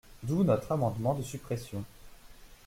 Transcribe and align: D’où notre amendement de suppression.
D’où 0.23 0.43
notre 0.43 0.71
amendement 0.71 1.13
de 1.13 1.21
suppression. 1.21 1.83